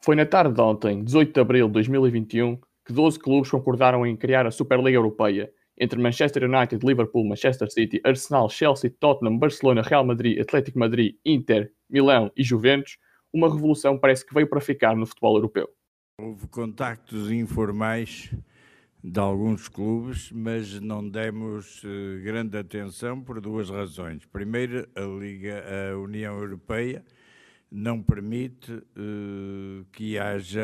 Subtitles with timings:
[0.00, 4.16] Foi na tarde de ontem, 18 de abril de 2021, que 12 clubes concordaram em
[4.16, 10.04] criar a Superliga Europeia entre Manchester United, Liverpool, Manchester City, Arsenal, Chelsea, Tottenham, Barcelona, Real
[10.04, 12.96] Madrid, Atlético Madrid, Inter, Milão e Juventus,
[13.32, 15.68] uma revolução parece que veio para ficar no futebol europeu.
[16.20, 18.34] Houve contactos informais
[19.02, 24.24] de alguns clubes, mas não demos uh, grande atenção por duas razões.
[24.26, 25.62] Primeiro, a Liga,
[25.92, 27.04] a União Europeia
[27.70, 30.62] não permite uh, que haja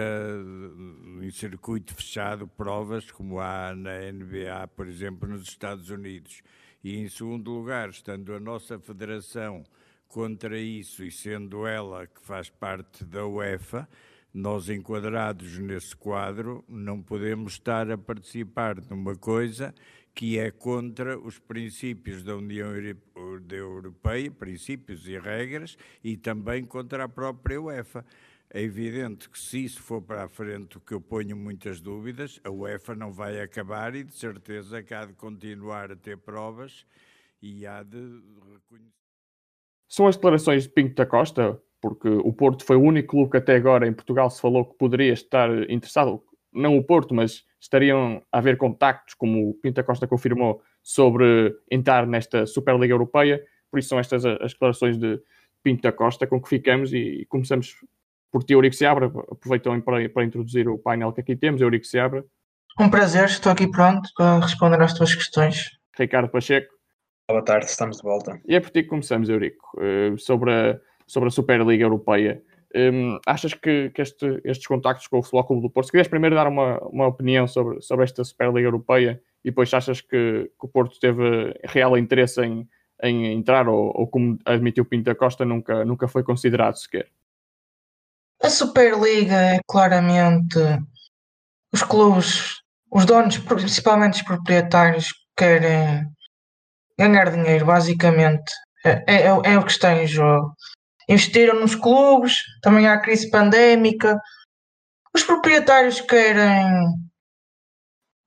[1.23, 6.43] em circuito fechado provas como há na NBA, por exemplo, nos Estados Unidos.
[6.83, 9.65] E em segundo lugar, estando a nossa federação
[10.09, 13.89] contra isso e sendo ela que faz parte da UEFA,
[14.33, 19.75] nós enquadrados nesse quadro não podemos estar a participar de uma coisa
[20.15, 22.73] que é contra os princípios da União
[23.51, 28.05] Europeia, princípios e regras, e também contra a própria UEFA.
[28.49, 32.41] É evidente que se isso for para a frente, o que eu ponho muitas dúvidas,
[32.45, 36.87] a UEFA não vai acabar e de certeza que há de continuar a ter provas
[37.43, 38.95] e há de reconhecer.
[39.89, 43.37] São as declarações de Pinto da Costa, porque o Porto foi o único clube que
[43.39, 46.23] até agora em Portugal se falou que poderia estar interessado,
[46.55, 52.07] não o Porto, mas estariam a haver contactos, como o Pinta Costa confirmou, sobre entrar
[52.07, 53.43] nesta Superliga Europeia.
[53.71, 55.21] Por isso são estas as declarações de
[55.63, 57.75] Pinta Costa com que ficamos e começamos
[58.31, 59.07] por ti, Eurico Seabra.
[59.07, 62.25] Aproveitam para, para introduzir o painel que aqui temos, Eurico Seabra.
[62.79, 65.79] Um prazer, estou aqui pronto para responder às tuas questões.
[65.97, 66.75] Ricardo Pacheco.
[67.29, 68.41] Boa tarde, estamos de volta.
[68.47, 72.43] E é por ti que começamos, Eurico, eh, sobre a sobre a Superliga Europeia.
[72.77, 76.09] Um, achas que, que este, estes contactos com o Futebol Clube do Porto, se queres
[76.09, 80.67] primeiro dar uma, uma opinião sobre, sobre esta Superliga Europeia e depois achas que, que
[80.67, 82.69] o Porto teve real interesse em,
[83.01, 87.09] em entrar ou, ou como admitiu Pinto da Costa, nunca, nunca foi considerado sequer?
[88.43, 90.59] A Superliga é claramente
[91.73, 96.09] os clubes, os donos, principalmente os proprietários, querem
[96.99, 98.53] ganhar dinheiro, basicamente.
[98.85, 100.55] É, é, é o que está em jogo
[101.09, 104.19] investiram nos clubes, também há a crise pandémica.
[105.15, 106.95] Os proprietários querem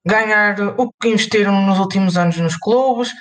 [0.05, 3.11] ganhar o que investiram nos últimos anos nos clubes.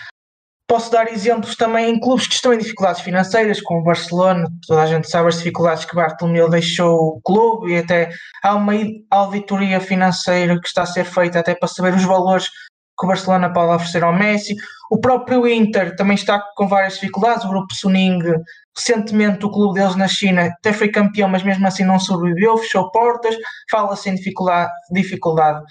[0.68, 4.48] Posso dar exemplos também em clubes que estão em dificuldades financeiras, como o Barcelona.
[4.66, 8.10] Toda a gente sabe as dificuldades que Bartolomeu deixou o clube e até
[8.42, 8.72] há uma
[9.10, 12.48] auditoria financeira que está a ser feita até para saber os valores
[12.98, 14.54] que o Barcelona pode oferecer ao Messi.
[14.90, 17.44] O próprio Inter também está com várias dificuldades.
[17.44, 18.18] O grupo Suning,
[18.76, 22.90] recentemente, o clube deles na China até foi campeão, mas mesmo assim não sobreviveu, fechou
[22.90, 23.36] portas.
[23.70, 25.64] Fala-se em dificuldade, dificuldade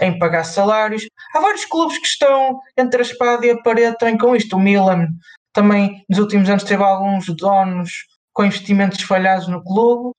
[0.00, 1.06] em pagar salários.
[1.34, 4.56] Há vários clubes que estão entre a espada e a parede também com isto.
[4.56, 5.08] O Milan
[5.52, 7.90] também, nos últimos anos, teve alguns donos
[8.32, 10.12] com investimentos falhados no clube.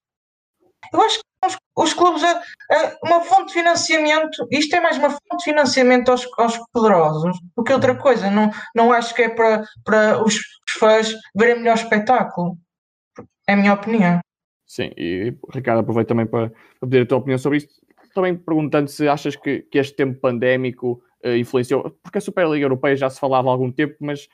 [0.94, 4.98] Eu acho que os, os clubes, é, é, uma fonte de financiamento, isto é mais
[4.98, 8.30] uma fonte de financiamento aos, aos poderosos do que outra coisa.
[8.30, 10.38] Não, não acho que é para, para os
[10.78, 12.58] fãs verem melhor espetáculo.
[13.48, 14.20] É a minha opinião.
[14.66, 17.74] Sim, e Ricardo, aproveito também para, para pedir a tua opinião sobre isto.
[18.14, 22.96] Também perguntando se achas que, que este tempo pandémico uh, influenciou, porque a Superliga Europeia
[22.96, 24.28] já se falava há algum tempo, mas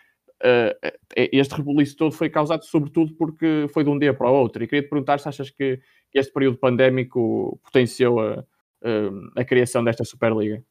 [0.44, 4.64] uh, este rebuliço todo foi causado sobretudo porque foi de um dia para o outro.
[4.64, 5.80] E queria te perguntar se achas que
[6.14, 8.40] este período pandémico potenciou a,
[8.84, 10.64] a, a criação desta Superliga.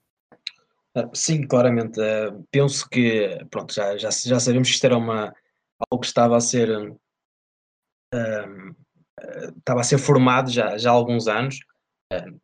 [0.95, 2.01] Ah, sim, claramente.
[2.51, 5.35] Penso que pronto, já, já, já sabemos que isto era uma,
[5.91, 6.69] algo que estava a ser
[9.59, 11.59] estava a ser formado já, já há alguns anos,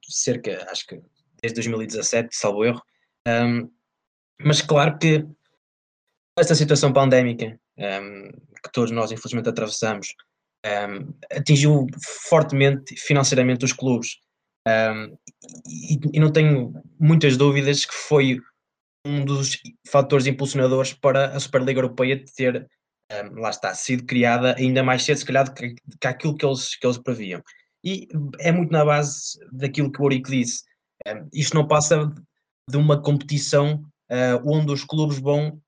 [0.03, 1.01] cerca, acho que
[1.41, 2.83] desde 2017, salvo erro.
[3.27, 3.71] Um,
[4.41, 5.27] mas claro que
[6.37, 8.31] esta situação pandémica um,
[8.63, 10.09] que todos nós infelizmente atravessamos
[10.65, 11.87] um, atingiu
[12.29, 14.17] fortemente financeiramente os clubes.
[14.67, 15.17] Um,
[15.67, 18.41] e, e, não tenho muitas dúvidas que foi
[19.07, 19.59] um dos
[19.91, 22.67] fatores impulsionadores para a Superliga Europeia ter,
[23.33, 26.75] lá está, sido criada ainda mais cedo, se calhar, do que, que aquilo que eles,
[26.77, 27.43] que eles previam.
[27.85, 28.09] E
[28.41, 30.63] é muito na base daquilo que o Orico disse.
[31.35, 32.11] isto não passa
[32.71, 35.61] de uma competição uh, onde os clubes vão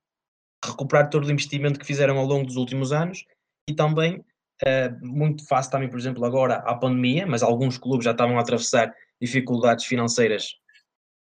[0.64, 3.24] recuperar todo o investimento que fizeram ao longo dos últimos anos
[3.68, 4.24] e também
[4.64, 8.40] Uh, muito fácil também, por exemplo, agora a pandemia, mas alguns clubes já estavam a
[8.40, 10.54] atravessar dificuldades financeiras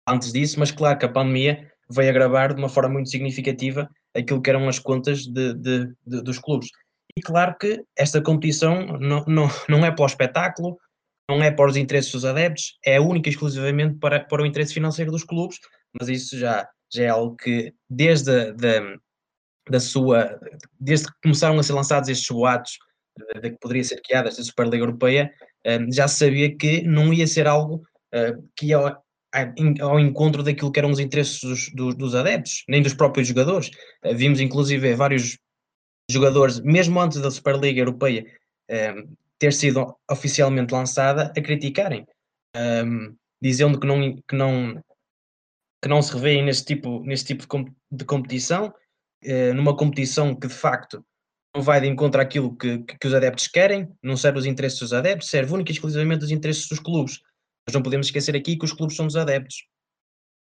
[0.07, 4.41] antes disso, mas claro que a pandemia veio agravar de uma forma muito significativa aquilo
[4.41, 6.69] que eram as contas de, de, de, dos clubes.
[7.17, 10.77] E claro que esta competição não, não, não é para o espetáculo,
[11.29, 14.73] não é para os interesses dos adeptos, é única e exclusivamente para, para o interesse
[14.73, 15.59] financeiro dos clubes,
[15.99, 18.97] mas isso já, já é algo que desde a, da,
[19.69, 20.39] da sua,
[20.79, 22.77] desde que começaram a ser lançados estes boatos
[23.41, 25.31] de que poderia ser criada esta Superliga Europeia,
[25.91, 27.81] já se sabia que não ia ser algo
[28.55, 28.97] que ia
[29.81, 33.69] ao encontro daquilo que eram os interesses dos, dos, dos adeptos, nem dos próprios jogadores.
[34.15, 35.37] Vimos inclusive vários
[36.09, 38.25] jogadores, mesmo antes da Superliga Europeia
[39.39, 42.05] ter sido oficialmente lançada, a criticarem,
[43.41, 44.83] dizendo que não, que não
[45.81, 47.45] que não se revêem neste tipo, neste tipo
[47.91, 48.73] de competição,
[49.27, 51.03] eh, numa competição que de facto
[51.53, 54.79] não vai de encontro àquilo que, que, que, os adeptos querem, não serve os interesses
[54.79, 57.19] dos adeptos, serve única e exclusivamente os interesses dos clubes.
[57.67, 59.65] Mas não podemos esquecer aqui que os clubes são os adeptos.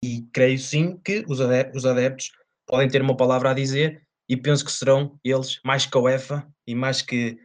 [0.04, 2.30] E creio sim que os adeptos, os adeptos
[2.66, 6.46] podem ter uma palavra a dizer e penso que serão eles, mais que a UEFA
[6.66, 7.36] e mais que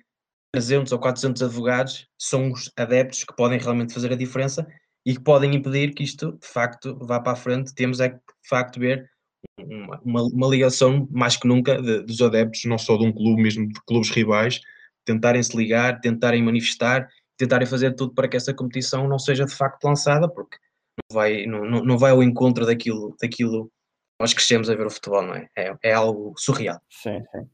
[0.53, 4.67] 300 ou 400 advogados, são os adeptos que podem realmente fazer a diferença
[5.05, 7.73] e que podem impedir que isto de facto vá para a frente.
[7.73, 9.09] Temos é que de facto ver
[9.57, 13.67] uma, uma, ligação mais que nunca de, dos adeptos, não só de um clube, mesmo
[13.67, 14.59] de clubes rivais,
[15.05, 17.07] tentarem se ligar, tentarem manifestar,
[17.38, 20.57] tentarem fazer tudo para que essa competição não seja de facto lançada, porque
[20.97, 23.71] não vai, não, não vai ao encontro daquilo, daquilo que
[24.19, 25.47] nós crescemos a ver o futebol, não é?
[25.55, 26.79] É, é algo surreal.
[26.89, 27.47] Sim, sim.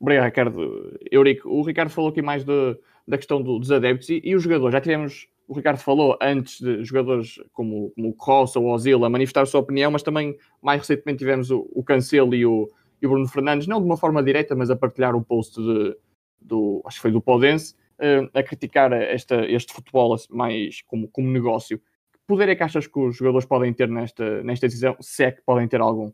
[0.00, 0.98] Obrigado, Ricardo.
[1.10, 4.42] Eurico, o Ricardo falou aqui mais de, da questão do, dos adeptos e, e os
[4.42, 4.72] jogadores.
[4.72, 9.04] Já tivemos o Ricardo falou antes de jogadores como, como o Cross ou o Ozil
[9.04, 12.68] a manifestar a sua opinião, mas também mais recentemente tivemos o, o Cancelo e o,
[13.00, 15.96] e o Bruno Fernandes, não de uma forma direta, mas a partilhar o post de,
[16.40, 21.30] do, acho que foi do Podense, uh, a criticar esta, este futebol mais como, como
[21.30, 21.78] negócio.
[21.78, 25.32] Que poder é que achas que os jogadores podem ter nesta, nesta decisão, se é
[25.32, 26.10] que podem ter algum?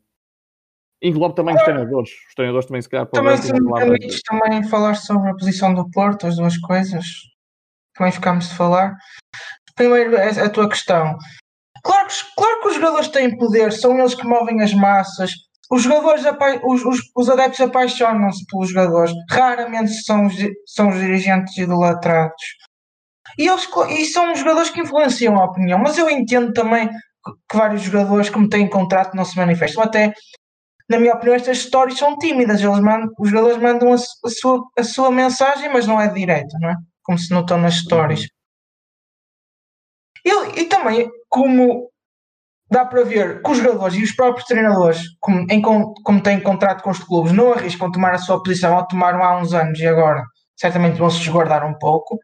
[1.03, 2.11] Englobe também os treinadores.
[2.29, 5.73] Os treinadores também, se calhar, podem Também, se me permites também falar sobre a posição
[5.73, 7.30] do Porto, as duas coisas
[8.01, 8.97] também ficámos de falar.
[9.77, 11.17] Primeiro, a tua questão.
[11.85, 15.33] Claro que, claro que os jogadores têm poder, são eles que movem as massas.
[15.71, 16.25] Os jogadores,
[16.65, 19.13] os, os, os adeptos apaixonam-se pelos jogadores.
[19.31, 20.35] Raramente são os,
[20.67, 22.43] são os dirigentes idolatrados.
[23.39, 25.79] E, eles, e são os jogadores que influenciam a opinião.
[25.79, 29.85] Mas eu entendo também que vários jogadores, como têm contrato, não se manifestam.
[29.85, 30.13] Até,
[30.89, 32.61] na minha opinião, estas histórias são tímidas.
[32.61, 36.57] Eles mandam, os jogadores mandam a, a, sua, a sua mensagem, mas não é direta,
[36.61, 36.75] não é?
[37.03, 38.29] Como se notou nas stories.
[40.25, 41.91] E, e também, como
[42.71, 46.83] dá para ver que os jogadores e os próprios treinadores, como, em, como têm contrato
[46.83, 49.87] com os clubes, não arriscam tomar a sua posição ao tomaram há uns anos e
[49.87, 50.23] agora
[50.57, 52.19] certamente vão se desguardar um pouco.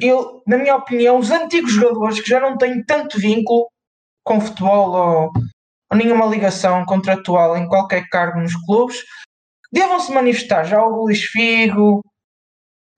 [0.00, 3.66] Eu, na minha opinião, os antigos jogadores que já não têm tanto vínculo
[4.22, 5.30] com futebol ou,
[5.90, 9.02] ou nenhuma ligação contratual em qualquer cargo nos clubes,
[9.72, 10.64] devam se manifestar.
[10.64, 12.02] Já o Luís Figo,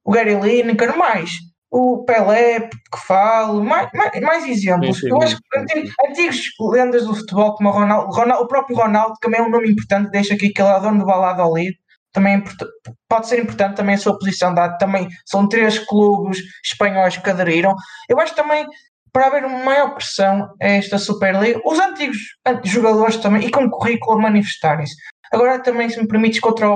[0.04, 1.31] o Gary Lineker, mais
[1.72, 4.96] o Pelé, que falo, mais, mais, mais exemplos.
[4.96, 8.46] Sim, sim, eu acho que antigos, antigos, lendas do futebol, como o Ronaldo, Ronaldo, o
[8.46, 11.75] próprio Ronaldo, também é um nome importante, deixa aqui que ele é dono do Valladolid,
[12.12, 12.44] também é
[13.08, 17.75] pode ser importante também a sua posição dada, também são três clubes espanhóis que aderiram.
[18.06, 18.66] Eu acho também,
[19.10, 22.19] para haver uma maior pressão a esta Superliga, os antigos
[22.64, 24.94] jogadores também, e com currículo manifestarem-se.
[25.32, 26.69] Agora também, se me permites, contra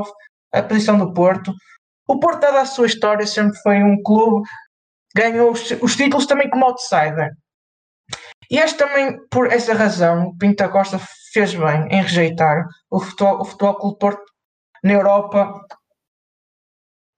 [0.55, 1.53] a posição do Porto,
[2.09, 4.47] o Porto, dada a sua história, sempre foi um clube
[5.17, 7.31] ganhou os, os títulos também como outsider.
[8.51, 11.01] E acho também por essa razão Pinta Costa
[11.33, 14.25] fez bem em rejeitar o futebol, o futebol Clube Porto
[14.85, 15.61] na Europa.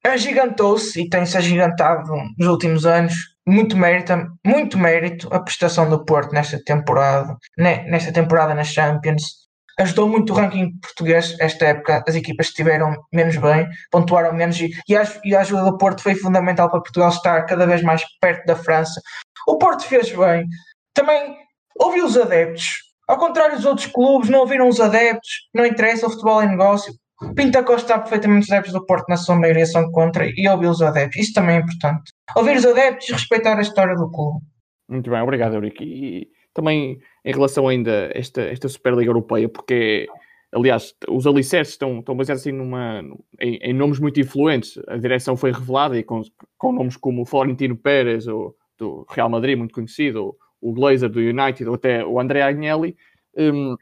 [0.04, 3.14] Agigantou-se e tem-se agigantado nos últimos anos.
[3.46, 4.12] Muito mérito,
[4.46, 9.47] muito mérito a prestação do Porto nesta temporada, nesta temporada na Champions
[9.78, 12.04] ajudou muito o ranking português esta época.
[12.06, 16.70] As equipas estiveram menos bem, pontuaram menos e, e, a, ajuda do Porto foi fundamental
[16.70, 19.00] para Portugal estar cada vez mais perto da França.
[19.46, 20.46] O Porto fez bem.
[20.92, 21.36] Também
[21.78, 22.66] ouviu os adeptos.
[23.06, 25.30] Ao contrário dos outros clubes, não ouviram os adeptos.
[25.54, 26.92] Não interessa, o futebol é negócio.
[27.34, 30.68] Pinta Costa está perfeitamente os adeptos do Porto, na sua maioria são contra, e ouvir
[30.68, 31.18] os adeptos.
[31.20, 32.12] Isso também é importante.
[32.36, 34.40] Ouvir os adeptos e respeitar a história do clube.
[34.88, 35.82] Muito bem, obrigado, Eurico.
[35.82, 40.08] E também em relação ainda a esta, esta Superliga Europeia, porque,
[40.50, 43.02] aliás, os alicerces estão, estão baseados assim numa,
[43.38, 44.80] em, em, nomes muito influentes.
[44.88, 46.22] A direção foi revelada e com,
[46.56, 51.20] com nomes como Florentino Pérez, ou, do Real Madrid, muito conhecido, ou o Glazer do
[51.20, 52.96] United, ou até o André Agnelli.
[53.36, 53.76] Um,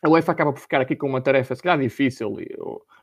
[0.00, 2.36] a UEFA acaba por ficar aqui com uma tarefa, se calhar difícil,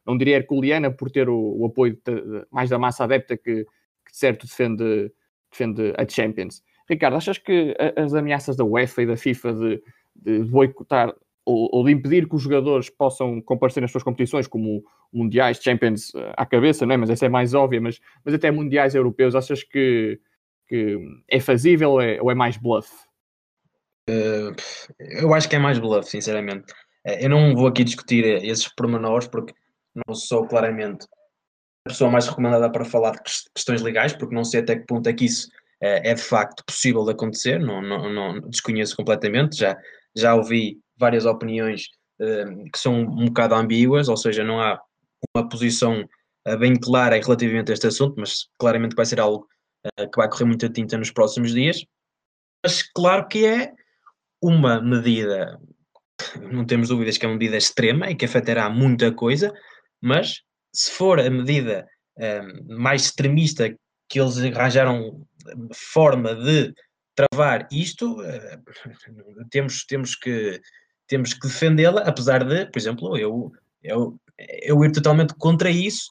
[0.05, 3.65] não diria herculeana, por ter o, o apoio de, de, mais da massa adepta que,
[4.05, 5.11] que de certo defende,
[5.51, 6.63] defende a Champions.
[6.91, 9.83] Ricardo, achas que as ameaças da UEFA e da FIFA de,
[10.15, 11.13] de boicotar
[11.45, 16.33] ou, de impedir que os jogadores possam comparecer nas suas competições, como mundiais, Champions eh,
[16.37, 16.97] à cabeça, não é?
[16.97, 20.19] mas essa é mais óbvia, mas, mas até mundiais europeus, achas que,
[20.67, 22.89] que é fazível ou é, ou é mais bluff?
[24.09, 24.55] Uh,
[24.99, 26.73] eu acho que é mais bluff, sinceramente.
[27.05, 29.53] Eh, eu não vou aqui discutir esses pormenores porque
[30.07, 31.07] não sou claramente
[31.87, 33.21] a pessoa mais recomendada para falar de
[33.55, 35.49] questões legais, porque não sei até que ponto é que isso
[35.81, 39.75] é de facto possível de acontecer, não, não, não desconheço completamente, já,
[40.15, 41.87] já ouvi várias opiniões
[42.71, 44.79] que são um bocado ambíguas, ou seja, não há
[45.35, 46.07] uma posição
[46.59, 49.47] bem clara relativamente a este assunto, mas claramente vai ser algo
[49.97, 51.83] que vai correr muita tinta nos próximos dias.
[52.63, 53.73] Mas claro que é
[54.39, 55.59] uma medida,
[56.51, 59.51] não temos dúvidas que é uma medida extrema e que afetará muita coisa,
[59.99, 61.87] mas se for a medida
[62.67, 63.75] mais extremista
[64.07, 65.25] que eles arranjaram
[65.73, 66.73] forma de
[67.15, 70.59] travar isto, uh, temos, temos que
[71.07, 73.51] temos que defendê-la, apesar de, por exemplo, eu,
[73.83, 74.17] eu,
[74.61, 76.09] eu ir totalmente contra isso,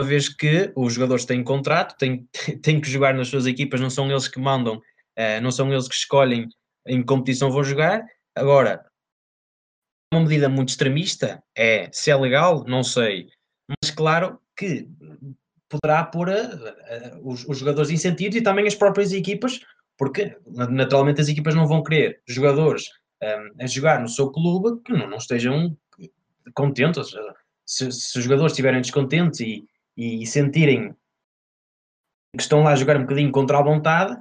[0.00, 2.28] uma vez que os jogadores têm contrato, têm,
[2.62, 5.88] têm que jogar nas suas equipas, não são eles que mandam, uh, não são eles
[5.88, 6.48] que escolhem
[6.86, 8.04] em competição vão jogar.
[8.36, 8.84] Agora,
[10.12, 13.28] uma medida muito extremista é se é legal, não sei,
[13.68, 14.88] mas claro que
[15.70, 19.60] poderá pôr a, a, os, os, jogadores incentivos e também as próprias equipas,
[19.96, 22.88] porque naturalmente as equipas não vão querer jogadores
[23.22, 25.76] um, a jogar no seu clube que não, não estejam
[26.54, 27.14] contentes.
[27.64, 29.64] Se, se, os jogadores estiverem descontentes e,
[29.96, 30.94] e sentirem
[32.36, 34.16] que estão lá a jogar um bocadinho contra a vontade,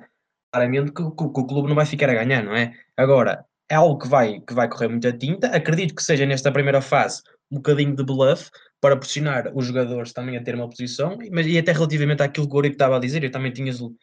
[0.51, 2.73] claramente que, que, que, o clube não vai ficar a ganhar, não é?
[2.95, 5.47] Agora, é algo que vai, que vai correr muita tinta.
[5.47, 8.49] Acredito que seja nesta primeira fase um bocadinho de bluff
[8.81, 12.51] para pressionar os jogadores também a ter uma posição, mas e até relativamente àquilo que
[12.51, 13.95] o Gorico estava a dizer, eu também tinhas, uh,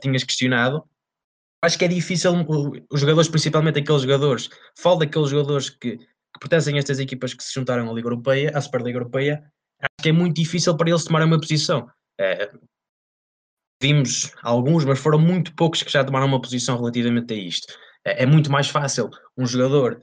[0.00, 0.82] tinhas questionado.
[1.62, 2.32] Acho que é difícil,
[2.90, 7.42] os jogadores, principalmente aqueles jogadores, falo daqueles jogadores que, que pertencem a estas equipas que
[7.42, 9.44] se juntaram à Liga Europeia, à Superliga Europeia,
[9.80, 11.86] acho que é muito difícil para eles tomarem uma posição.
[12.20, 12.58] Uh,
[13.82, 17.74] vimos alguns, mas foram muito poucos que já tomaram uma posição relativamente a isto.
[18.06, 20.00] É, é muito mais fácil um jogador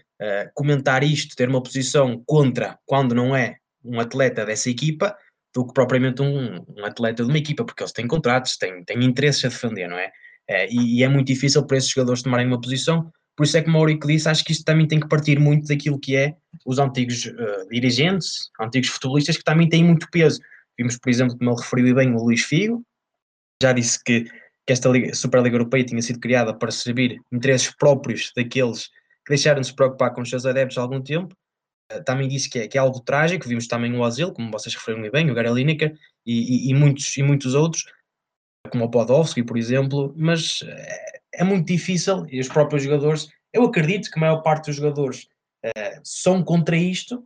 [0.54, 5.16] comentar isto, ter uma posição contra quando não é um atleta dessa equipa,
[5.54, 9.04] do que propriamente um, um atleta de uma equipa, porque eles têm contratos, têm, têm
[9.04, 10.08] interesses a defender, não é?
[10.50, 13.12] Uh, e, e, é muito difícil para esses jogadores tomarem uma posição.
[13.36, 15.68] Por isso é que o Mauricio disse, acho que isto também tem que partir muito
[15.68, 16.36] daquilo que é
[16.66, 20.40] os antigos uh, dirigentes, antigos futebolistas, que também têm muito peso.
[20.78, 22.84] Vimos, por exemplo, como ele referiu bem, o Luís Figo,
[23.62, 24.32] já disse que, que
[24.74, 28.88] esta Liga, Superliga Europeia tinha sido criada para servir interesses próprios daqueles
[29.26, 31.36] que deixaram de se preocupar com os seus adeptos há algum tempo.
[32.06, 35.10] Também disse que é, que é algo trágico, vimos também o Asilo, como vocês referiram
[35.10, 37.86] bem, o Gary Lineker e, e, e, muitos, e muitos outros,
[38.70, 43.64] como o Podolski, por exemplo, mas é, é, muito difícil e os próprios jogadores, eu
[43.64, 45.28] acredito que a maior parte dos jogadores
[45.66, 47.26] uh, são contra isto,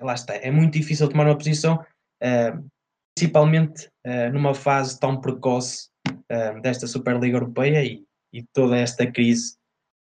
[0.00, 1.84] lá está, é muito difícil tomar uma posição,
[2.22, 2.70] uh,
[3.16, 3.90] principalmente
[4.32, 5.90] numa fase tão precoce
[6.62, 9.54] desta Superliga Europeia e, e, toda esta crise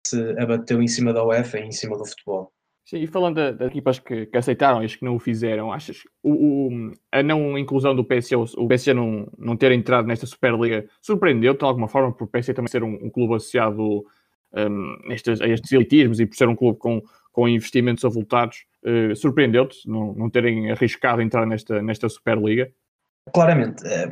[0.06, 2.52] se abateu em cima da UEFA e em cima do futebol.
[2.84, 5.98] Sim, e falando das equipas que, que, aceitaram e as que não o fizeram, achas
[6.22, 10.84] o, o, a não inclusão do PSG, o PSG não, não ter entrado nesta Superliga,
[11.00, 14.04] surpreendeu de alguma forma por o PSG também ser um, um clube associado
[14.52, 19.14] um, nestes, a estes elitismos e por ser um clube com, com investimentos avultados, uh,
[19.14, 22.72] surpreendeu-te não, não terem arriscado entrar nesta, nesta Superliga?
[23.32, 24.08] claramente, eh,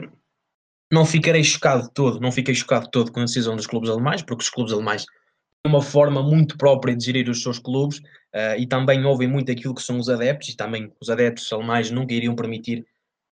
[0.93, 4.43] não ficarei chocado todo, não fiquei chocado todo com a decisão dos clubes alemães, porque
[4.43, 8.01] os clubes alemães têm uma forma muito própria de gerir os seus clubes
[8.35, 11.91] uh, e também ouvem muito aquilo que são os adeptos, e também os adeptos alemães
[11.91, 12.87] nunca iriam permitir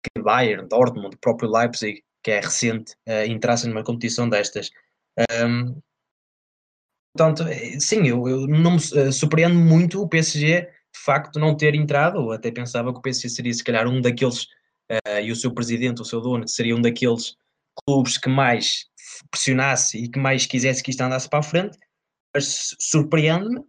[0.02, 4.70] que Bayern, Dortmund, próprio Leipzig, que é recente, uh, entrassem numa competição destas.
[5.46, 5.80] Um,
[7.16, 7.44] portanto,
[7.78, 12.30] sim, eu, eu não me uh, surpreendo muito o PSG de facto não ter entrado,
[12.30, 14.46] até pensava que o PSG seria se calhar um daqueles
[15.24, 17.34] e o seu presidente, o seu dono, seria um daqueles
[17.84, 18.86] clubes que mais
[19.30, 21.76] pressionasse e que mais quisesse que isto andasse para a frente,
[22.34, 23.60] mas surpreende-me,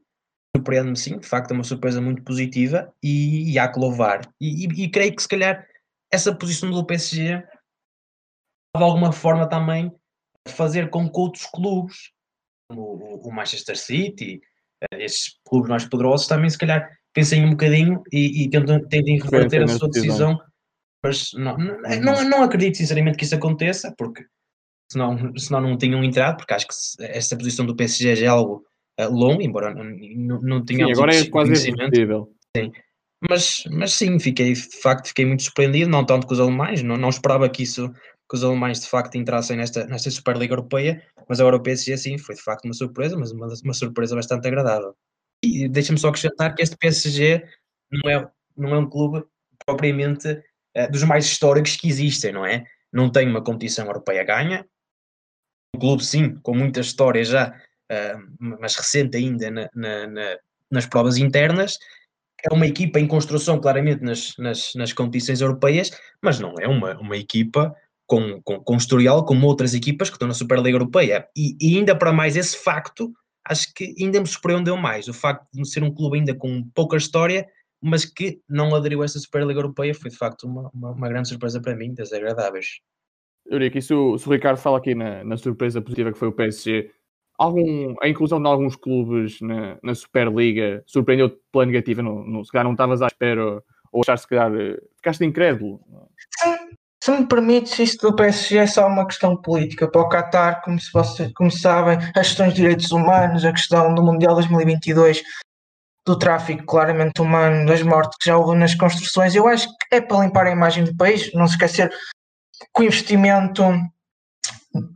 [0.56, 4.22] surpreende-me sim, de facto é uma surpresa muito positiva e, e há que louvar.
[4.40, 5.68] E, e, e, creio que se calhar
[6.12, 7.44] essa posição do PSG
[8.76, 9.92] de alguma forma também
[10.48, 12.12] fazer com que outros clubes,
[12.70, 12.82] como
[13.24, 14.42] o, Manchester City,
[14.84, 19.64] uh, esses clubes mais poderosos, também se calhar pensem um bocadinho e, tentem, tentem reverter
[19.64, 20.40] a sua decisão
[21.06, 22.30] mas não, não, uhum.
[22.30, 24.26] não, acredito sinceramente que isso aconteça, porque
[24.92, 28.66] senão, senão não tinham entrado, porque acho que esta posição do PSG é algo
[29.00, 32.32] uh, longo, embora não, não tenha sim, agora é quase impossível.
[32.56, 32.72] Sim.
[33.30, 36.98] Mas, mas sim, fiquei, de facto fiquei muito surpreendido, não tanto com os alemães, não,
[36.98, 37.92] não esperava que isso
[38.30, 42.18] que os alemães de facto entrassem nesta, nesta Superliga Europeia, mas agora o PSG sim,
[42.18, 44.96] foi de facto uma surpresa, mas uma, uma surpresa bastante agradável.
[45.44, 47.44] E deixa-me só acrescentar que este PSG
[47.92, 49.24] não é, não é um clube
[49.66, 52.66] propriamente uh, dos mais históricos que existem, não é?
[52.92, 54.66] Não tem uma competição europeia ganha,
[55.75, 57.54] um clube sim, com muita história já,
[58.39, 60.38] mas recente ainda na, na, na,
[60.72, 61.77] nas provas internas,
[62.44, 66.98] é uma equipa em construção claramente nas, nas, nas competições europeias, mas não é uma,
[67.00, 67.75] uma equipa
[68.06, 71.27] com, com, com historial como outras equipas que estão na Superliga Europeia.
[71.36, 73.12] E, e ainda para mais esse facto,
[73.48, 75.08] acho que ainda me surpreendeu mais.
[75.08, 77.48] O facto de ser um clube ainda com pouca história,
[77.82, 81.30] mas que não aderiu a essa Superliga Europeia, foi de facto uma, uma, uma grande
[81.30, 82.80] surpresa para mim, das agradáveis.
[83.48, 86.27] Eurico, e se o, se o Ricardo fala aqui na, na, surpresa positiva que foi
[86.27, 86.92] o PSG,
[87.38, 92.01] algum, a inclusão de alguns clubes na, na Superliga surpreendeu-te pela negativa?
[92.01, 93.62] No, no, se calhar não estavas à espera
[93.92, 95.80] ou achaste calhar eh, ficaste incrédulo?
[96.39, 96.56] Sim,
[97.04, 99.89] se me permites, isto do PSG é só uma questão política.
[99.89, 103.94] Para o Qatar, como, se você, como sabem, as questões de direitos humanos, a questão
[103.94, 105.22] do Mundial 2022,
[106.06, 110.01] do tráfico claramente humano, das mortes que já houve nas construções, eu acho que é
[110.01, 111.32] para limpar a imagem do país.
[111.34, 111.89] Não se esquecer
[112.75, 113.63] que o investimento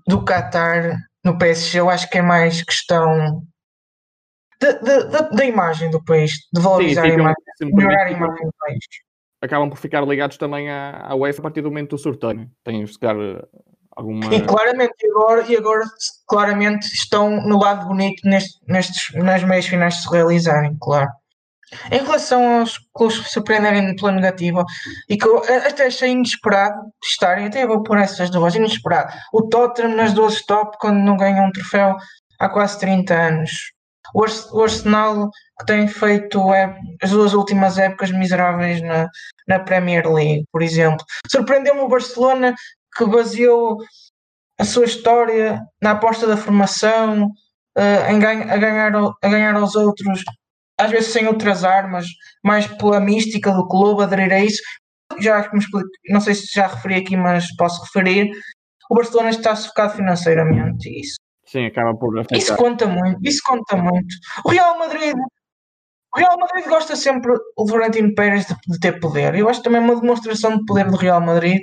[0.07, 3.43] do Qatar no PSG, eu acho que é mais questão
[5.31, 8.85] da imagem do país, de valorizar Sim, a imagem, melhorar a imagem do país
[9.41, 12.49] acabam por ficar ligados também à, à UEFA a partir do momento do sorteio.
[12.63, 13.43] Tem se calhar
[13.95, 14.33] alguma.
[14.33, 15.83] E claramente, e agora, e agora
[16.27, 21.09] claramente estão no lado bonito nestes, nestes, nas meias finais de se realizarem, claro.
[21.91, 24.63] Em relação aos clubes que surpreenderem pela negativa,
[25.07, 29.13] e que eu até achei inesperado estarem, até vou por essas duas, inesperado.
[29.33, 31.95] O Tottenham nas duas top quando não ganha um troféu
[32.39, 33.51] há quase 30 anos.
[34.13, 34.23] O
[34.63, 36.41] Arsenal que tem feito
[37.03, 39.07] as duas últimas épocas miseráveis na,
[39.47, 41.05] na Premier League, por exemplo.
[41.29, 42.55] Surpreendeu-me o Barcelona
[42.97, 43.77] que baseou
[44.57, 47.25] a sua história na aposta da formação,
[47.77, 50.23] uh, em ganha, a, ganhar, a ganhar aos outros,
[50.79, 52.07] às vezes sem outras armas,
[52.43, 54.61] mais pela mística do clube, aderir a isso.
[55.19, 55.49] Já
[56.09, 58.31] não sei se já referi aqui, mas posso referir.
[58.89, 60.89] O Barcelona está sufocado financeiramente.
[60.89, 62.37] Isso Sim, acaba por afetar.
[62.37, 64.15] Isso conta muito, isso conta muito.
[64.45, 65.15] O Real Madrid,
[66.13, 69.33] o Real Madrid gosta sempre o Florentino Pérez de, de, ter poder.
[69.33, 71.61] Eu acho também uma demonstração de poder do Real Madrid,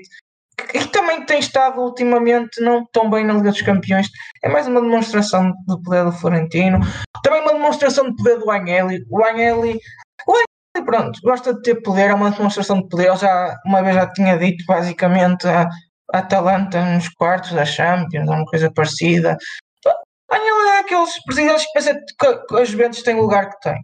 [0.56, 4.08] que, também tem estado ultimamente não tão bem na Liga dos Campeões.
[4.42, 6.80] É mais uma demonstração do poder do Florentino.
[7.22, 9.04] Também uma demonstração de poder do Agnelli.
[9.10, 9.78] O Agnelli,
[10.26, 13.08] o Agnelli pronto, gosta de ter poder, é uma demonstração de poder.
[13.08, 15.68] Eu já uma vez já tinha dito basicamente a,
[16.12, 19.36] Atalanta nos quartos da Champions, uma coisa parecida.
[20.30, 21.94] Daniel é aqueles presidentes que pensam
[22.48, 23.76] que a Juventus tem o lugar que tem.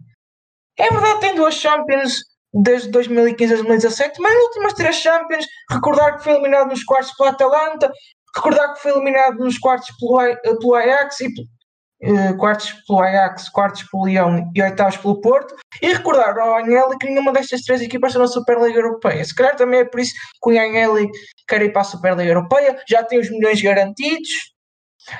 [0.77, 2.21] É verdade, tem duas Champions
[2.53, 7.13] desde 2015 a 2017, mas nas últimas três Champions, recordar que foi eliminado nos quartos
[7.15, 7.91] pela Atalanta,
[8.35, 13.83] recordar que foi eliminado nos quartos pelo, pelo Ajax e uh, quartos pelo Ajax, quartos
[13.83, 18.11] pelo Lyon e oitavos pelo Porto, e recordar ao Agnelli que nenhuma destas três equipas
[18.11, 19.23] está na Superliga Europeia.
[19.25, 21.09] Se calhar também é por isso que o Agnelli
[21.47, 24.53] quer ir para a Superliga Europeia, já tem os milhões garantidos,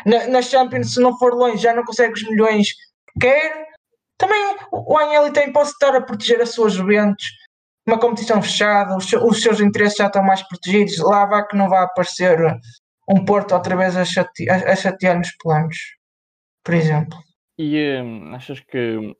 [0.05, 2.69] na, na Champions, se não for longe, já não consegue os milhões
[3.13, 3.72] que quer.
[4.23, 7.25] Também o Anheli tem, pode estar a proteger as suas Juventus,
[7.85, 10.97] uma competição fechada, os, os, seus interesses já estão mais protegidos.
[10.99, 12.39] Lá vai que não vai aparecer
[13.09, 15.75] um Porto outra vez a, chate, a, a chatear nos planos,
[16.63, 17.19] por exemplo.
[17.57, 19.13] E hum, achas que,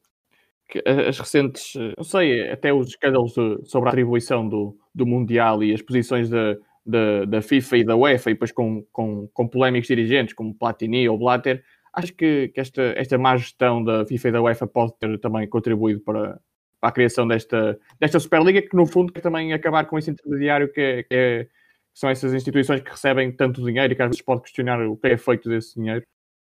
[0.69, 3.33] que, as recentes, não sei, até os escândalos
[3.65, 7.95] sobre a atribuição do, do Mundial e as posições de da, da FIFA e da
[7.95, 12.59] UEFA, e depois com, com, com polémicos dirigentes como Platini ou Blatter, acho que, que
[12.59, 16.39] esta, esta má gestão da FIFA e da UEFA pode ter também contribuído para,
[16.79, 20.71] para a criação desta, desta Superliga, que no fundo quer também acabar com esse intermediário
[20.71, 21.47] que, é, que é,
[21.93, 25.07] são essas instituições que recebem tanto dinheiro e que às vezes pode questionar o que
[25.07, 26.03] é feito desse dinheiro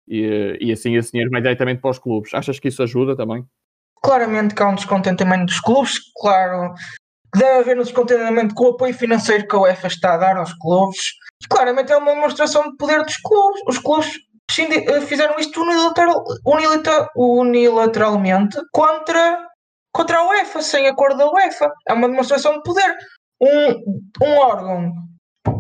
[0.07, 2.35] e, e assim esse dinheiro vai diretamente para os clubes.
[2.35, 3.45] Achas que isso ajuda também?
[4.03, 6.75] Claramente que há um descontentamento dos clubes, claro,
[7.35, 10.53] deve haver um descontentamento com o apoio financeiro que a UEFA está a dar aos
[10.55, 11.13] clubes.
[11.49, 13.63] Claramente é uma demonstração de poder dos clubes.
[13.67, 14.19] Os clubes
[14.65, 19.47] eh, fizeram isto unilateral, unilateral, unilateralmente contra,
[19.93, 21.71] contra a UEFA, sem acordo da UEFA.
[21.89, 22.97] É uma demonstração de poder.
[23.41, 24.93] Um, um órgão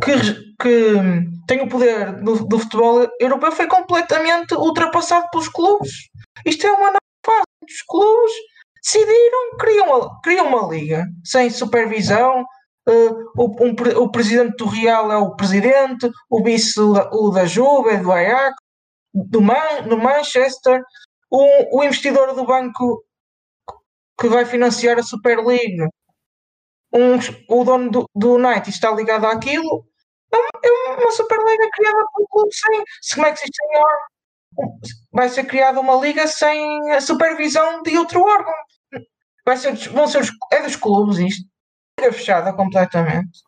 [0.03, 0.13] que,
[0.61, 0.95] que
[1.47, 5.91] tem o poder do, do futebol europeu foi completamente ultrapassado pelos clubes.
[6.45, 8.33] Isto é uma nova fase dos clubes
[8.83, 12.45] decidiram, criam criam uma liga sem supervisão.
[12.89, 17.99] Uh, o, um, o presidente do Real é o presidente, o vice o da Juve,
[17.99, 18.55] do Ajax,
[19.13, 20.83] do, Man, do Manchester,
[21.31, 23.05] o, o investidor do banco
[24.21, 25.87] que vai financiar a Super League,
[26.93, 27.17] um,
[27.49, 29.87] o dono do, do United está ligado àquilo.
[30.33, 32.85] É, é uma Superliga criada por um clube sem.
[33.15, 34.91] Como é que se diz?
[35.13, 38.55] Vai ser criada uma liga sem a supervisão de outro órgão.
[39.45, 41.49] Vai ser, vão ser é dos clubes isto.
[41.99, 43.41] É fechada completamente.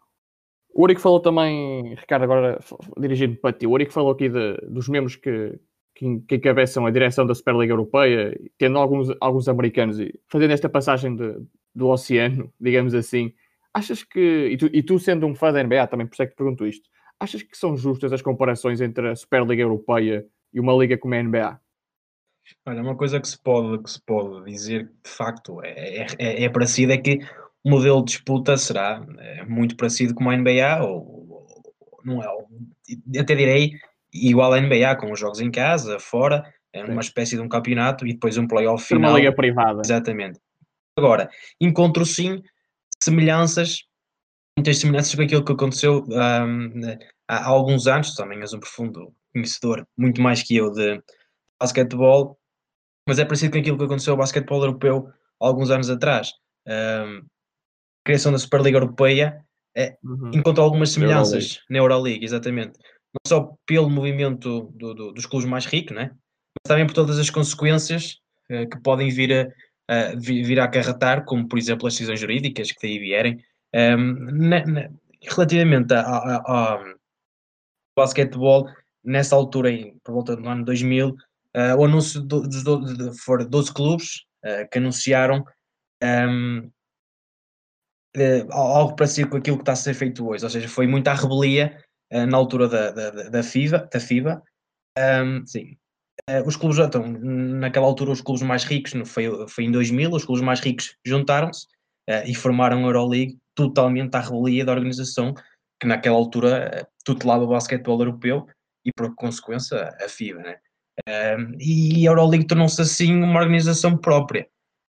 [0.74, 2.58] O Urico falou também, Ricardo, agora
[2.98, 5.58] dirigindo para ti, o Urico falou aqui de, dos membros que,
[5.94, 10.68] que, que encabeçam a direção da Superliga Europeia, tendo alguns, alguns americanos, e fazendo esta
[10.68, 11.36] passagem de,
[11.74, 13.32] do oceano, digamos assim.
[13.74, 16.26] Achas que, e tu, e tu sendo um fã da NBA, também por isso é
[16.26, 16.88] que te pergunto isto,
[17.20, 21.22] achas que são justas as comparações entre a Superliga Europeia e uma liga como a
[21.22, 21.60] NBA?
[22.66, 26.48] Olha, uma coisa que se pode, que se pode dizer de facto é, é, é
[26.48, 27.20] parecido é que
[27.64, 31.46] o modelo de disputa será é, muito parecido com a NBA, ou, ou
[32.04, 32.28] não é,
[33.20, 33.72] até direi
[34.12, 38.06] igual à NBA, com os jogos em casa, fora, é uma espécie de um campeonato
[38.06, 39.10] e depois um playoff final.
[39.10, 39.80] Uma liga privada.
[39.84, 40.40] Exatamente.
[40.96, 42.42] Agora, encontro sim
[43.02, 43.84] semelhanças,
[44.56, 46.80] muitas semelhanças com aquilo que aconteceu um,
[47.28, 51.02] há alguns anos, também és um profundo conhecedor, muito mais que eu, de
[51.60, 52.38] basquetebol,
[53.08, 55.08] mas é parecido com aquilo que aconteceu ao basquetebol europeu
[55.40, 56.32] alguns anos atrás.
[56.66, 57.22] Um,
[58.04, 59.44] criação da Superliga Europeia
[59.76, 60.30] é, uhum.
[60.34, 62.78] encontra algumas semelhanças na Euroleague, exatamente.
[62.78, 66.10] Não só pelo movimento do, do, dos clubes mais ricos, né?
[66.54, 68.18] mas também por todas as consequências
[68.50, 72.70] uh, que podem vir a, uh, vir a acarretar, como por exemplo as decisões jurídicas
[72.70, 73.42] que daí vierem,
[73.74, 74.14] um,
[74.48, 74.90] na, na,
[75.22, 76.84] relativamente ao
[77.96, 78.68] basquetebol,
[79.04, 81.16] nessa altura, em, por volta do ano 2000, uh,
[81.78, 84.24] o anúncio dos do, de, foram 12 clubes
[84.72, 85.44] que anunciaram
[86.02, 86.68] um,
[88.16, 91.14] uh, algo parecido com aquilo que está a ser feito hoje, ou seja, foi muita
[91.14, 91.78] rebelia
[92.28, 94.42] na altura da, da, da, FIBA, da FIBA.
[94.98, 95.78] Um, sim,
[96.30, 100.24] Uh, os clubes, então, naquela altura, os clubes mais ricos, foi, foi em 2000, os
[100.24, 101.66] clubes mais ricos juntaram-se
[102.08, 105.34] uh, e formaram a Euroleague totalmente à rebelia da organização
[105.80, 108.46] que naquela altura uh, tutelava o basquetebol europeu
[108.84, 110.40] e, por consequência, a FIBA.
[110.40, 110.56] Né?
[111.58, 114.46] e a Euroleague tornou-se assim uma organização própria.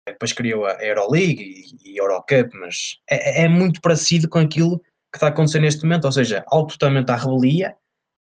[0.07, 5.17] Depois criou a Euroleague e, e Eurocup, mas é, é muito parecido com aquilo que
[5.17, 7.75] está acontecendo neste momento, ou seja, algo totalmente à rebelia,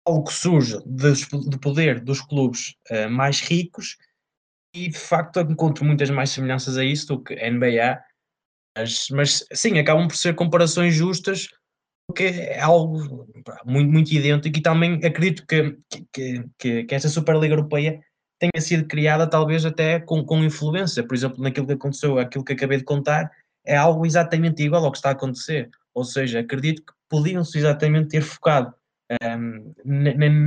[0.05, 3.97] algo que surge do poder dos clubes uh, mais ricos
[4.73, 8.01] e de facto encontro muitas mais semelhanças a isso do que a NBA,
[8.77, 11.47] mas, mas sim, acabam por ser comparações justas
[12.07, 13.25] porque é algo
[13.65, 15.77] muito, muito idêntico e também acredito que,
[16.11, 18.01] que, que, que esta Superliga Europeia
[18.41, 22.53] tenha sido criada talvez até com, com influência, por exemplo, naquilo que aconteceu, aquilo que
[22.53, 23.31] acabei de contar,
[23.63, 28.09] é algo exatamente igual ao que está a acontecer, ou seja, acredito que podiam-se exatamente
[28.09, 28.73] ter focado
[29.37, 29.73] um,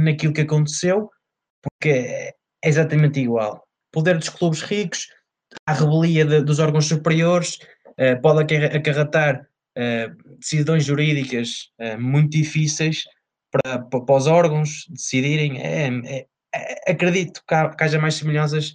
[0.03, 1.09] naquilo que aconteceu,
[1.63, 3.65] porque é exatamente igual.
[3.93, 5.09] Poder dos clubes ricos,
[5.65, 9.47] a rebelia de, dos órgãos superiores, uh, pode acarretar
[9.79, 13.05] uh, decisões jurídicas uh, muito difíceis
[13.53, 15.61] para, para, os órgãos decidirem.
[15.61, 16.27] É, é,
[16.87, 18.75] acredito que, há, que haja mais semelhanças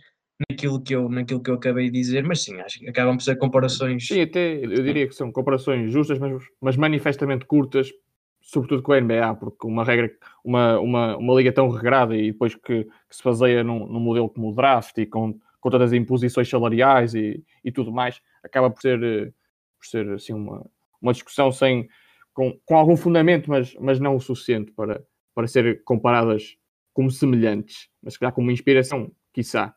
[0.49, 3.23] naquilo que, eu, naquilo que eu acabei de dizer, mas sim, acho que acabam por
[3.23, 4.07] ser comparações.
[4.07, 7.91] Sim, até eu diria que são comparações justas, mas, mas manifestamente curtas,
[8.41, 10.11] sobretudo com a NBA, porque uma regra,
[10.43, 14.29] uma, uma, uma liga tão regrada e depois que, que se baseia num, num, modelo
[14.29, 18.69] como o draft e com, com todas as imposições salariais e, e tudo mais, acaba
[18.69, 19.31] por ser, eh,
[19.77, 20.65] por ser assim, uma,
[21.01, 21.89] uma discussão sem,
[22.33, 25.03] com, com algum fundamento, mas, mas não o suficiente para,
[25.35, 26.57] para ser comparadas
[26.99, 29.73] como semelhantes, mas se calhar como inspiração, quiçá.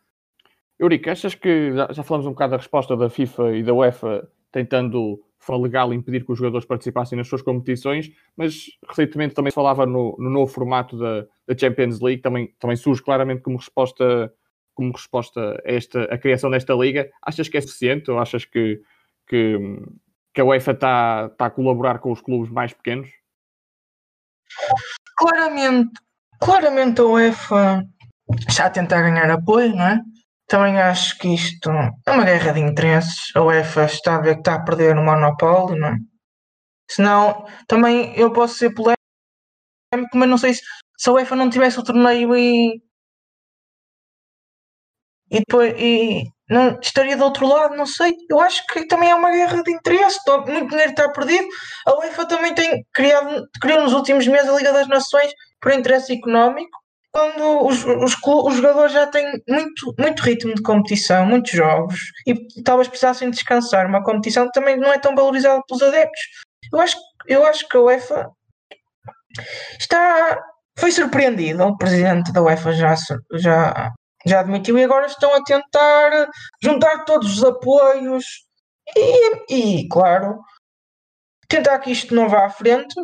[0.77, 4.29] Eurico, achas que já, já falamos um bocado da resposta da FIFA e da UEFA
[4.51, 9.55] tentando foi legal impedir que os jogadores participassem nas suas competições, mas recentemente também se
[9.55, 14.35] falava no, no novo formato da, da, Champions League, também, também surge claramente como resposta,
[14.75, 17.09] como resposta a, esta, a criação desta liga.
[17.23, 18.83] Achas que é suficiente ou achas que,
[19.29, 19.59] que,
[20.35, 23.11] que a UEFA está, está a colaborar com os clubes mais pequenos?
[25.17, 25.93] Claramente,
[26.43, 27.85] claramente a UEFA
[28.49, 30.01] está a tentar ganhar apoio, não é?
[30.49, 33.35] Também acho que isto é uma guerra de interesses.
[33.35, 35.97] A UEFA está a ver que está a perder o monopólio, não é?
[36.91, 38.99] Senão, também eu posso ser polémico,
[40.15, 40.63] mas não sei se,
[40.99, 42.83] se a UEFA não tivesse o torneio e.
[45.31, 45.75] E depois.
[45.79, 48.13] E, não, estaria do outro lado, não sei.
[48.29, 50.21] Eu acho que também é uma guerra de interesses.
[50.27, 51.49] Muito dinheiro está perdido.
[51.87, 56.13] A UEFA também tem criado, criou nos últimos meses a Liga das Nações por interesse
[56.13, 62.01] económico quando os, os, os, jogadores já têm muito, muito ritmo de competição, muitos jogos,
[62.27, 63.87] e talvez precisassem descansar.
[63.87, 66.23] Uma competição que também não é tão valorizada pelos adeptos.
[66.73, 66.97] Eu acho,
[67.27, 68.31] eu acho que a UEFA
[69.79, 70.43] está.
[70.79, 71.63] Foi surpreendido.
[71.65, 72.95] O presidente da UEFA já,
[73.35, 73.93] já,
[74.25, 76.31] já admitiu e agora estão a tentar
[76.63, 78.25] juntar todos os apoios
[78.97, 80.41] e, e claro,
[81.47, 82.95] tentar que isto não vá à frente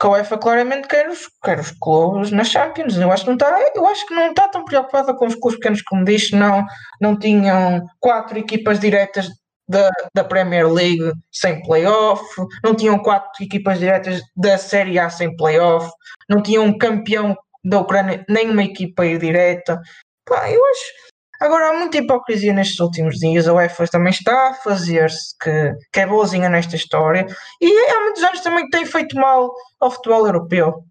[0.00, 2.96] que a UEFA claramente quer os, quer os clubes na Champions.
[2.96, 5.58] Eu acho que não está, eu acho que não está tão preocupada com os clubes
[5.58, 6.64] pequenos como diz, não,
[7.00, 9.28] não tinham quatro equipas diretas
[9.68, 12.24] da, da Premier League sem playoff,
[12.64, 15.90] não tinham quatro equipas diretas da Série A sem playoff,
[16.28, 19.78] não tinham um campeão da Ucrânia, nem uma equipa direta.
[20.24, 21.09] Pá, eu acho
[21.40, 23.48] Agora, há muita hipocrisia nestes últimos dias.
[23.48, 27.26] A UEFA também está a fazer-se que, que é boazinha nesta história.
[27.60, 29.50] E há muitos anos também tem feito mal
[29.80, 30.84] ao futebol europeu.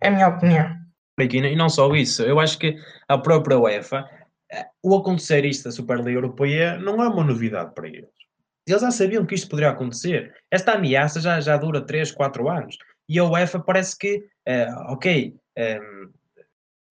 [0.00, 0.80] É a minha opinião.
[1.20, 2.76] E não só isso, eu acho que
[3.06, 4.08] a própria UEFA,
[4.50, 8.08] eh, o acontecer isto da Superliga Europeia não é uma novidade para eles.
[8.66, 10.32] Eles já sabiam que isto poderia acontecer.
[10.50, 12.78] Esta ameaça já, já dura 3, 4 anos.
[13.08, 16.08] E a UEFA parece que, uh, ok, um, ehm,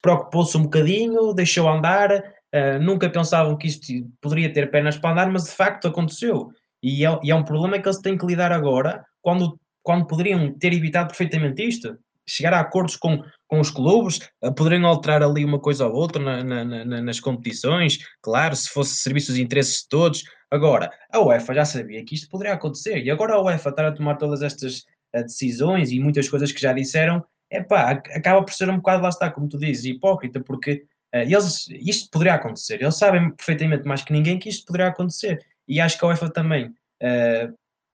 [0.01, 2.09] preocupou-se um bocadinho, deixou andar,
[2.55, 3.85] uh, nunca pensavam que isto
[4.21, 6.49] poderia ter pernas para andar, mas de facto aconteceu.
[6.81, 10.53] E é, e é um problema que eles têm que lidar agora, quando, quando poderiam
[10.57, 15.43] ter evitado perfeitamente isto chegar a acordos com, com os clubes, uh, poderiam alterar ali
[15.43, 19.81] uma coisa ou outra na, na, na, nas competições, claro, se fosse serviços de interesses
[19.81, 20.23] de todos.
[20.51, 23.91] Agora, a UEFA já sabia que isto poderia acontecer, e agora a UEFA estar a
[23.91, 24.79] tomar todas estas
[25.15, 29.01] uh, decisões e muitas coisas que já disseram, é pá, acaba por ser um bocado,
[29.01, 34.03] lá está, como tu dizes, hipócrita, porque eles, isto poderia acontecer, eles sabem perfeitamente mais
[34.03, 37.57] que ninguém que isto poderia acontecer, e acho que a UEFA também uh,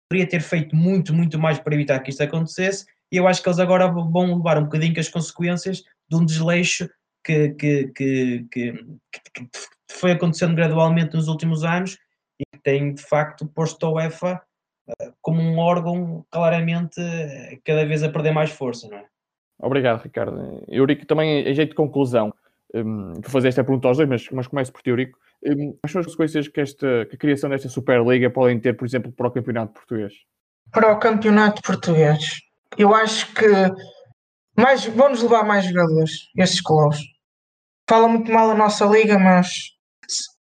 [0.09, 3.49] poderia ter feito muito, muito mais para evitar que isto acontecesse, e eu acho que
[3.49, 6.89] eles agora vão levar um bocadinho com as consequências de um desleixo
[7.23, 8.73] que, que, que, que,
[9.33, 9.49] que
[9.91, 11.97] foi acontecendo gradualmente nos últimos anos
[12.39, 14.41] e que tem de facto posto a UEFA
[14.87, 16.99] uh, como um órgão claramente
[17.65, 19.05] cada vez a perder mais força, não é?
[19.61, 20.63] Obrigado, Ricardo.
[20.67, 22.33] Eurico, também em jeito de conclusão,
[22.75, 25.17] um, vou fazer esta pergunta aos dois, mas, mas começo por ti, Eurico.
[25.45, 28.85] Um, quais são as consequências que, esta, que a criação desta Superliga podem ter, por
[28.85, 30.13] exemplo, para o campeonato português?
[30.71, 32.39] Para o campeonato português,
[32.77, 33.47] eu acho que
[34.57, 36.99] mais, vamos levar mais jogadores, estes clubes.
[37.89, 39.49] Fala muito mal a nossa liga, mas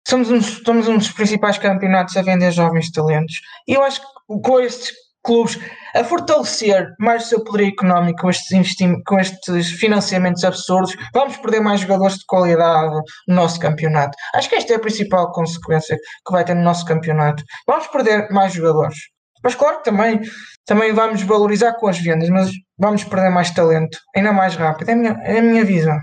[0.07, 3.41] somos um, somos um dos principais campeonatos a vender jovens talentos.
[3.67, 5.59] E eu acho que com estes clubes
[5.95, 8.75] a fortalecer mais o seu poder económico com estes,
[9.07, 12.95] com estes financiamentos absurdos, vamos perder mais jogadores de qualidade
[13.29, 14.17] no nosso campeonato.
[14.35, 17.43] Acho que esta é a principal consequência que vai ter no nosso campeonato.
[17.67, 18.97] Vamos perder mais jogadores.
[19.43, 20.21] Mas claro que também,
[20.65, 24.89] também vamos valorizar com as vendas, mas vamos perder mais talento, ainda mais rápido.
[24.89, 25.99] É a minha, é a minha visão.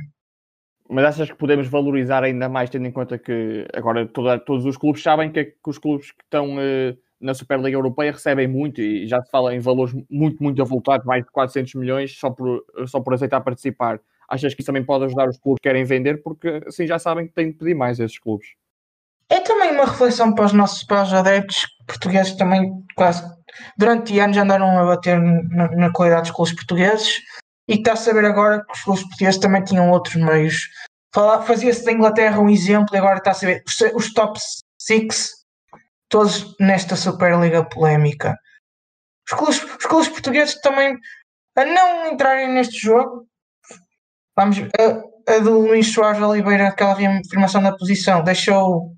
[0.90, 4.76] Mas achas que podemos valorizar ainda mais, tendo em conta que agora toda, todos os
[4.76, 6.56] clubes sabem que, que os clubes que estão.
[6.56, 11.06] Uh na Superliga Europeia recebem muito e já se fala em valores muito, muito avultados,
[11.06, 14.00] mais de 400 milhões só por, só por aceitar participar.
[14.28, 17.28] Achas que isso também pode ajudar os clubes que querem vender, porque assim já sabem
[17.28, 18.48] que têm de pedir mais a esses clubes?
[19.30, 23.24] É também uma reflexão para os nossos para os adeptos portugueses também quase
[23.78, 27.18] durante anos andaram a bater na, qualidade dos clubes portugueses
[27.68, 30.68] e está a saber agora que os clubes portugueses também tinham outros meios.
[31.14, 34.40] Fazia-se da Inglaterra um exemplo e agora está a saber os, os top
[34.80, 35.39] 6
[36.10, 38.38] todos nesta Superliga polémica.
[39.30, 40.98] Os clubes, os clubes portugueses também
[41.56, 43.28] a não entrarem neste jogo.
[44.36, 48.94] Vamos, a, a do Luís Soares Oliveira, aquela afirmação da posição, deixou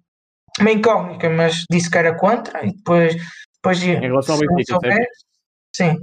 [0.59, 3.15] uma incógnita, mas disse que era contra e depois,
[3.55, 5.07] depois em relação ao Benfica, souber,
[5.75, 5.97] sim.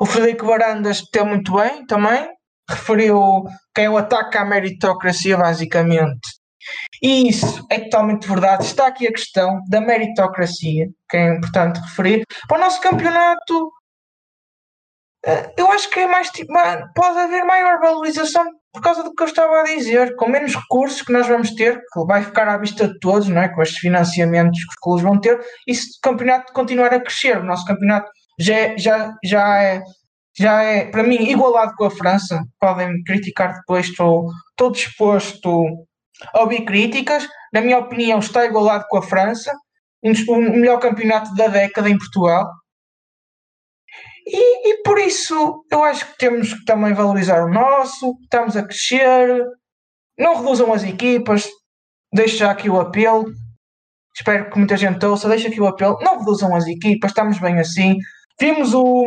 [0.00, 2.28] O Frederico Varandas teve muito bem também,
[2.68, 6.28] referiu que é o ataque à meritocracia, basicamente,
[7.02, 8.64] e isso é totalmente verdade.
[8.64, 12.24] Está aqui a questão da meritocracia, que é importante referir.
[12.48, 13.72] Para o nosso campeonato,
[15.24, 16.30] eh, eu acho que é mais
[16.94, 21.02] pode haver maior valorização por causa do que eu estava a dizer, com menos recursos
[21.02, 23.48] que nós vamos ter, que vai ficar à vista de todos, não é?
[23.48, 27.38] com estes financiamentos que os clubes vão ter, e se o campeonato continuar a crescer,
[27.38, 29.82] o nosso campeonato já, é, já, já é
[30.38, 32.42] já é, para mim, igualado com a França.
[32.58, 35.86] Podem me criticar depois, estou, estou disposto
[36.34, 39.52] ouvi críticas, na minha opinião está igualado com a França,
[40.02, 42.50] um, o melhor campeonato da década em Portugal.
[44.26, 48.62] E, e, por isso eu acho que temos que também valorizar o nosso, estamos a
[48.62, 49.44] crescer,
[50.18, 51.48] não reduzam as equipas,
[52.12, 53.24] deixo já aqui o apelo,
[54.14, 57.58] espero que muita gente ouça, deixo aqui o apelo, não reduzam as equipas, estamos bem
[57.58, 57.96] assim.
[58.40, 59.04] Vimos o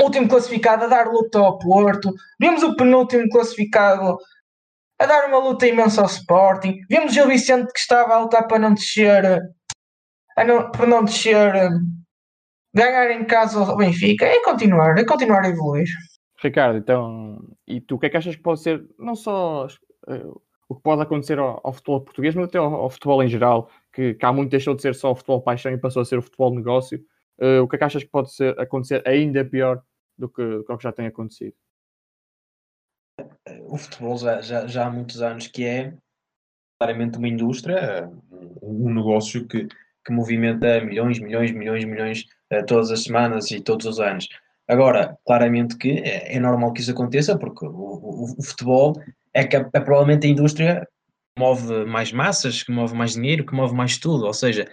[0.00, 4.16] último classificado a dar luta ao Porto, vimos o penúltimo classificado
[5.04, 6.80] a dar uma luta imensa ao Sporting.
[6.88, 9.24] Vimos o Vicente que estava a lutar para não descer,
[10.36, 11.52] a não, para não descer,
[12.74, 14.24] ganhar em casa ao Benfica.
[14.24, 15.86] É continuar, é continuar a evoluir.
[16.42, 20.42] Ricardo, então, e tu o que é que achas que pode ser, não só uh,
[20.68, 23.70] o que pode acontecer ao, ao, futebol português, mas até ao, ao futebol em geral,
[23.92, 26.18] que, que, há muito deixou de ser só o futebol paixão e passou a ser
[26.18, 26.98] o futebol negócio.
[27.38, 29.82] Uh, o que é que achas que pode ser, acontecer ainda pior
[30.16, 31.54] do que, do que já tem acontecido?
[33.68, 35.92] O futebol já, já, já há muitos anos que é
[36.78, 38.10] claramente uma indústria,
[38.62, 39.66] um negócio que,
[40.04, 44.28] que movimenta milhões, milhões, milhões, milhões uh, todas as semanas e todos os anos.
[44.66, 48.94] Agora, claramente que é, é normal que isso aconteça, porque o, o, o futebol
[49.32, 50.88] é, que é, é provavelmente a indústria
[51.38, 54.24] move mais massas, que move mais dinheiro, que move mais tudo.
[54.24, 54.66] Ou seja,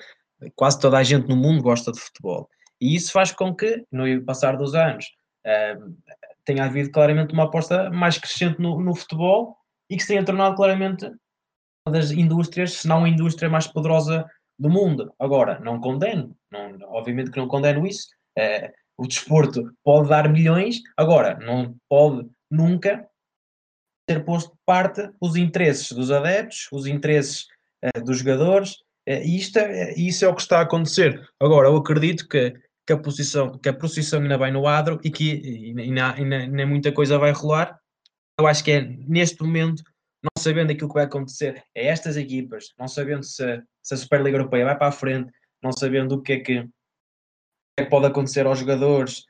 [0.56, 2.50] quase toda a gente no mundo gosta de futebol.
[2.80, 5.06] E isso faz com que, no passar dos anos,
[6.46, 9.56] tenha havido claramente uma aposta mais crescente no, no, futebol
[9.90, 11.06] e que se tenha tornado claramente
[11.86, 14.26] uma das indústrias, se não a indústria mais poderosa
[14.58, 15.14] do mundo.
[15.20, 18.08] Agora, não condeno, não, obviamente que não condeno isso.
[18.38, 23.08] Uh, o desporto pode dar milhões, agora, não pode nunca
[24.08, 27.46] ter posto de parte os interesses dos adeptos, os interesses
[27.84, 28.74] uh, dos jogadores,
[29.10, 31.20] uh, e isto é, isso é o que está a acontecer.
[31.40, 32.54] Agora, eu acredito que,
[32.86, 37.18] que, a, posição, que a procissão ainda vai no adro e que ainda, muita coisa
[37.18, 37.80] vai rolar.
[38.40, 39.84] Eu acho que é neste momento,
[40.24, 44.38] não sabendo aquilo que vai acontecer a estas equipas, não sabendo se, se a Superliga
[44.38, 45.32] Europeia vai para a frente,
[45.64, 46.70] não sabendo o que é que
[47.80, 49.26] é que pode acontecer aos jogadores.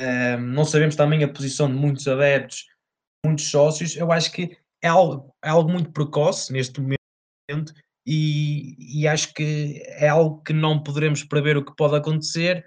[0.00, 2.66] Um, não sabemos também a posição de muitos adeptos,
[3.24, 3.96] muitos sócios.
[3.96, 6.98] Eu acho que é algo, é algo muito precoce neste momento
[8.06, 12.64] e, e, acho que é algo que não poderemos prever o que pode acontecer,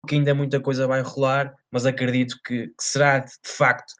[0.00, 3.92] porque ainda muita coisa vai rolar, mas acredito que, que será de facto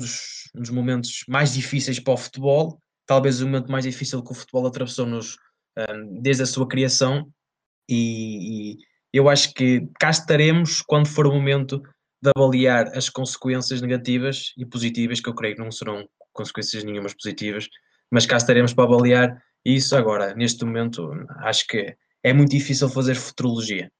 [0.00, 4.34] um dos, momentos mais difíceis para o futebol, talvez o momento mais difícil que o
[4.34, 5.36] futebol atravessou nos,
[5.78, 7.30] um, desde a sua criação.
[7.88, 8.78] E, e,
[9.12, 11.80] eu acho que cá estaremos quando for o momento
[12.20, 17.14] de avaliar as consequências negativas e positivas, que eu creio que não serão consequências nenhumas
[17.14, 17.68] positivas,
[18.10, 19.94] mas cá estaremos para avaliar isso.
[19.94, 23.90] Agora, neste momento, acho que é muito difícil fazer futurologia.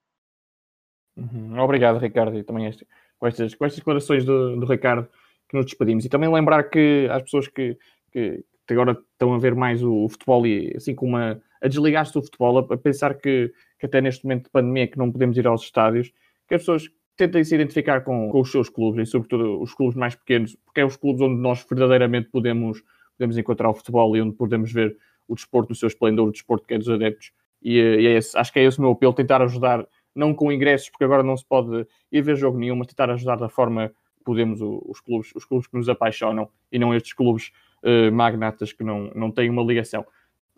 [1.17, 1.59] Uhum.
[1.59, 2.87] Obrigado, Ricardo, e também este,
[3.19, 5.09] com, estas, com estas declarações do, do, Ricardo
[5.49, 6.05] que nos despedimos.
[6.05, 7.79] E também lembrar que as pessoas que,
[8.11, 11.69] que, que agora estão a ver mais o, o futebol e assim como a, a
[11.69, 13.53] desligar-se do futebol, a, a pensar que
[13.85, 16.11] que até neste momento de pandemia que não podemos ir aos estádios,
[16.49, 19.95] que as pessoas tentem se identificar com, com os seus clubes e sobretudo os clubes
[19.95, 22.83] mais pequenos, porque é os clubes onde nós verdadeiramente podemos,
[23.17, 24.97] podemos encontrar o futebol e onde podemos ver
[25.29, 27.33] o desporto no seu esplendor, o desporto que é dos adeptos.
[27.63, 30.53] E, e é esse, acho que é esse o meu apelo, tentar ajudar, não com
[30.53, 33.89] ingressos, porque agora não se pode ir ver jogo nenhum, mas tentar ajudar da forma
[33.89, 37.51] que podemos os clubes, os clubes que nos apaixonam e não estes clubes
[37.83, 40.07] uh, magnatas que não, não têm uma ligação.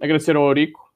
[0.01, 0.87] Agradecer ao Aurico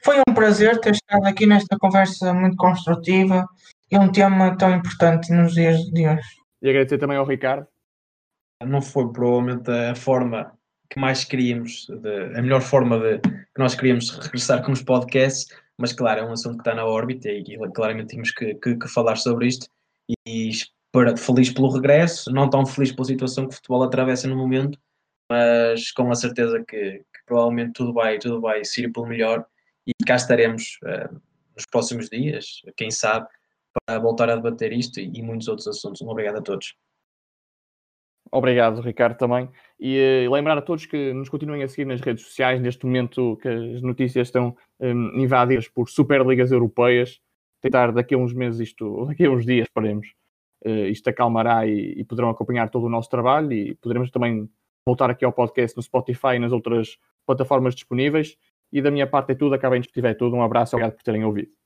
[0.00, 3.46] foi um prazer ter estado aqui nesta conversa muito construtiva
[3.90, 6.28] e um tema tão importante nos dias de hoje.
[6.62, 7.66] E agradecer também ao Ricardo.
[8.64, 10.52] Não foi provavelmente a forma
[10.88, 15.46] que mais queríamos, de, a melhor forma de, que nós queríamos regressar com os podcasts,
[15.78, 18.76] mas claro, é um assunto que está na órbita e, e claramente tínhamos que, que,
[18.76, 19.66] que, falar sobre isto.
[20.26, 20.50] E
[20.92, 24.78] para, feliz pelo regresso, não tão feliz pela situação que o futebol atravessa no momento,
[25.30, 29.46] mas com a certeza que, que provavelmente tudo vai, tudo vai ser pelo melhor
[29.86, 31.20] e cá estaremos uh,
[31.56, 33.26] nos próximos dias, quem sabe,
[33.86, 36.02] para voltar a debater isto e, e muitos outros assuntos.
[36.02, 36.74] Um obrigado a todos.
[38.30, 39.50] Obrigado, Ricardo, também.
[39.84, 43.36] E uh, lembrar a todos que nos continuem a seguir nas redes sociais, neste momento
[43.42, 47.20] que as notícias estão um, invadidas por superligas europeias.
[47.60, 50.06] Tentar daqui a uns meses isto, daqui a uns dias, esperemos,
[50.64, 54.48] uh, isto acalmará e, e, poderão acompanhar todo o nosso trabalho e poderemos também
[54.86, 58.36] voltar aqui ao podcast no Spotify e nas outras plataformas disponíveis.
[58.72, 59.56] E da minha parte é tudo.
[59.56, 60.36] Acabem de tiver tudo.
[60.36, 60.76] Um abraço.
[60.76, 61.61] Obrigado por terem ouvido.